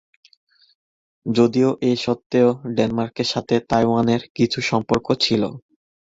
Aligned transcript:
যদিও 1.25 1.69
এ 1.81 2.01
সত্ত্বেও 2.03 2.47
ডেনমার্কের 2.77 3.27
সাথে 3.33 3.55
তাইওয়ানের 3.69 4.21
কিছু 4.35 4.59
সম্পর্ক 4.69 5.07
ছিল। 5.23 5.43